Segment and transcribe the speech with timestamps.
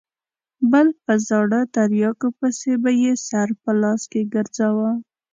[0.71, 4.91] بل په زاړه تریاکو پسې به یې سر په لاس کې ګرځاوه.